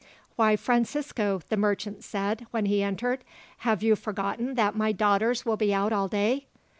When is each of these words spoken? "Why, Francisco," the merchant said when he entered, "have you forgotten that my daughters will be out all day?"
"Why, 0.35 0.55
Francisco," 0.55 1.43
the 1.49 1.57
merchant 1.57 2.03
said 2.03 2.47
when 2.49 2.65
he 2.65 2.81
entered, 2.81 3.23
"have 3.59 3.83
you 3.83 3.95
forgotten 3.95 4.55
that 4.55 4.75
my 4.75 4.91
daughters 4.91 5.45
will 5.45 5.57
be 5.57 5.75
out 5.75 5.93
all 5.93 6.07
day?" 6.07 6.47